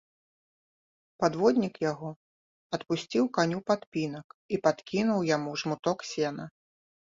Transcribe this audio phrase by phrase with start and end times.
[1.23, 2.09] Падводнік яго
[2.79, 6.53] адпусціў каню падпінак і падкінуў яму жмуток сена.